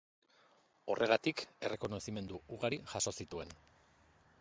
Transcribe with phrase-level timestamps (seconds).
[0.93, 3.59] Horregatik, errekonozimendu ugari jaso zituen.